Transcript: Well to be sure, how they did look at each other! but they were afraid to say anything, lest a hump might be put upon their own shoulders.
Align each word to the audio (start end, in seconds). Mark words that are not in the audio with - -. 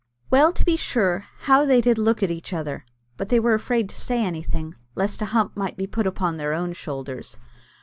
Well 0.31 0.51
to 0.53 0.65
be 0.65 0.77
sure, 0.77 1.27
how 1.41 1.63
they 1.63 1.79
did 1.79 1.99
look 1.99 2.23
at 2.23 2.31
each 2.31 2.53
other! 2.53 2.85
but 3.17 3.29
they 3.29 3.39
were 3.39 3.53
afraid 3.53 3.87
to 3.89 3.95
say 3.99 4.25
anything, 4.25 4.73
lest 4.95 5.21
a 5.21 5.25
hump 5.25 5.55
might 5.55 5.77
be 5.77 5.85
put 5.85 6.07
upon 6.07 6.37
their 6.37 6.53
own 6.55 6.73
shoulders. 6.73 7.37